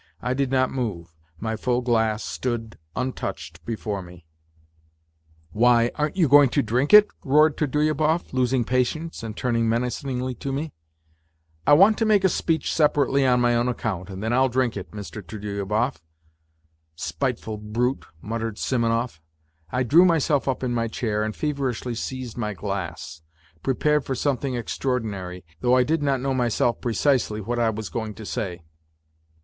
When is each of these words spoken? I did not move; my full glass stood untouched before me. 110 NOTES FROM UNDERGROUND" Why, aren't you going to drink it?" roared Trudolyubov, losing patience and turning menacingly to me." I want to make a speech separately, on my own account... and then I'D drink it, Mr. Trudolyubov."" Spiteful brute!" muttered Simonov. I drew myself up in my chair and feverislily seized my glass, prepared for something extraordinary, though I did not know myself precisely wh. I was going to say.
I 0.19 0.33
did 0.33 0.49
not 0.49 0.71
move; 0.71 1.13
my 1.39 1.55
full 1.55 1.81
glass 1.81 2.23
stood 2.23 2.79
untouched 2.95 3.63
before 3.67 4.01
me. 4.01 4.25
110 5.51 5.89
NOTES 5.93 5.93
FROM 5.93 6.01
UNDERGROUND" 6.01 6.01
Why, 6.01 6.03
aren't 6.03 6.17
you 6.17 6.27
going 6.27 6.49
to 6.49 6.63
drink 6.67 6.91
it?" 6.91 7.07
roared 7.23 7.55
Trudolyubov, 7.55 8.33
losing 8.33 8.63
patience 8.65 9.21
and 9.21 9.37
turning 9.37 9.69
menacingly 9.69 10.33
to 10.33 10.51
me." 10.51 10.73
I 11.67 11.73
want 11.73 11.99
to 11.99 12.05
make 12.07 12.23
a 12.23 12.29
speech 12.29 12.73
separately, 12.73 13.27
on 13.27 13.41
my 13.41 13.55
own 13.55 13.67
account... 13.67 14.09
and 14.09 14.23
then 14.23 14.33
I'D 14.33 14.51
drink 14.51 14.75
it, 14.75 14.89
Mr. 14.89 15.21
Trudolyubov."" 15.23 16.01
Spiteful 17.07 17.57
brute!" 17.59 18.07
muttered 18.23 18.57
Simonov. 18.57 19.19
I 19.71 19.83
drew 19.83 20.03
myself 20.03 20.47
up 20.47 20.63
in 20.63 20.73
my 20.73 20.87
chair 20.87 21.21
and 21.23 21.35
feverislily 21.35 21.95
seized 21.95 22.37
my 22.39 22.55
glass, 22.55 23.21
prepared 23.61 24.05
for 24.05 24.15
something 24.15 24.55
extraordinary, 24.55 25.45
though 25.59 25.75
I 25.75 25.83
did 25.83 26.01
not 26.01 26.21
know 26.21 26.33
myself 26.33 26.81
precisely 26.81 27.39
wh. 27.39 27.51
I 27.59 27.69
was 27.69 27.89
going 27.89 28.15
to 28.15 28.25
say. 28.25 28.63